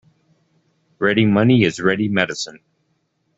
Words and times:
Ready 0.97 1.27
money 1.27 1.61
is 1.61 1.79
ready 1.79 2.07
medicine. 2.07 2.61